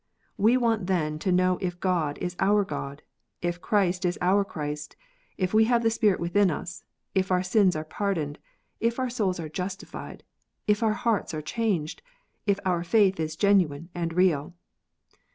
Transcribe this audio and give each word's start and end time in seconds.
We 0.35 0.57
want 0.57 0.87
then 0.87 1.19
to 1.19 1.31
know 1.31 1.59
if 1.61 1.79
God 1.79 2.17
is 2.17 2.35
our 2.39 2.63
God, 2.65 3.03
if 3.43 3.61
Christ 3.61 4.03
is 4.03 4.17
our 4.19 4.43
Christ, 4.43 4.95
if 5.37 5.53
we 5.53 5.65
have 5.65 5.83
the 5.83 5.91
Spirit 5.91 6.19
within 6.19 6.49
us, 6.49 6.83
if 7.13 7.31
our 7.31 7.43
sins 7.43 7.75
are 7.75 7.85
pardoned, 7.85 8.39
if 8.79 8.97
our 8.97 9.11
souls 9.11 9.39
are 9.39 9.47
justified, 9.47 10.23
if 10.65 10.81
our 10.81 10.93
hearts 10.95 11.35
are 11.35 11.41
changed, 11.43 12.01
if 12.47 12.59
our 12.65 12.83
faith 12.83 13.19
is 13.19 13.35
genuine 13.35 13.89
and 13.93 14.13
real. 14.13 14.55